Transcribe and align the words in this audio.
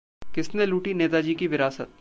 किसने 0.35 0.65
लूटी 0.65 0.93
नेताजी 0.93 1.33
की 1.35 1.47
विरासत? 1.47 1.89